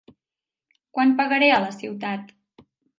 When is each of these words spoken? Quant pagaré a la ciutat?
Quant 0.97 1.13
pagaré 1.21 1.53
a 1.59 1.63
la 1.69 1.79
ciutat? 1.79 2.37